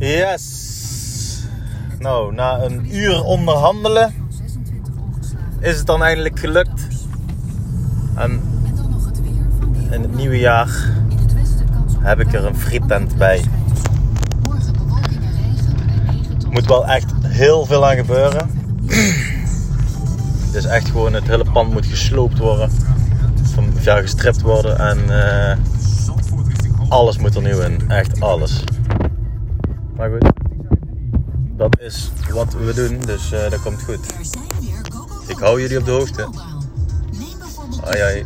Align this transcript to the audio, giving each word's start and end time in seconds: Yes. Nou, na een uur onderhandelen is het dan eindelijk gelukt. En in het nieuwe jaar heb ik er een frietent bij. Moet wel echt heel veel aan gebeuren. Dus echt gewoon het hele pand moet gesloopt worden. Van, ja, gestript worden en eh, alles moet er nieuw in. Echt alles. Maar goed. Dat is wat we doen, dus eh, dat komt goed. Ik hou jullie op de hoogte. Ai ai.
Yes. 0.00 1.44
Nou, 1.98 2.34
na 2.34 2.62
een 2.62 2.96
uur 2.96 3.22
onderhandelen 3.22 4.14
is 5.58 5.76
het 5.76 5.86
dan 5.86 6.02
eindelijk 6.02 6.38
gelukt. 6.38 6.86
En 8.14 8.40
in 9.90 10.02
het 10.02 10.14
nieuwe 10.14 10.38
jaar 10.38 10.68
heb 11.98 12.20
ik 12.20 12.32
er 12.32 12.44
een 12.44 12.56
frietent 12.56 13.16
bij. 13.16 13.44
Moet 16.50 16.66
wel 16.66 16.86
echt 16.86 17.12
heel 17.22 17.66
veel 17.66 17.88
aan 17.88 17.96
gebeuren. 17.96 18.50
Dus 20.52 20.64
echt 20.64 20.88
gewoon 20.88 21.14
het 21.14 21.26
hele 21.26 21.50
pand 21.52 21.72
moet 21.72 21.86
gesloopt 21.86 22.38
worden. 22.38 22.70
Van, 23.42 23.72
ja, 23.80 24.00
gestript 24.00 24.40
worden 24.40 24.78
en 24.78 24.98
eh, 25.22 25.56
alles 26.88 27.18
moet 27.18 27.34
er 27.34 27.42
nieuw 27.42 27.60
in. 27.60 27.90
Echt 27.90 28.20
alles. 28.20 28.64
Maar 30.00 30.10
goed. 30.10 30.32
Dat 31.56 31.80
is 31.80 32.10
wat 32.32 32.52
we 32.52 32.74
doen, 32.74 33.00
dus 33.00 33.32
eh, 33.32 33.50
dat 33.50 33.62
komt 33.62 33.82
goed. 33.82 34.14
Ik 35.26 35.38
hou 35.38 35.60
jullie 35.60 35.78
op 35.78 35.84
de 35.84 35.90
hoogte. 35.90 36.28
Ai 37.84 38.00
ai. 38.00 38.24